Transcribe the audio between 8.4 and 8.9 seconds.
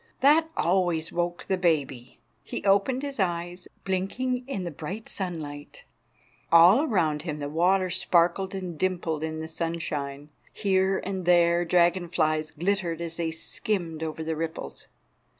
and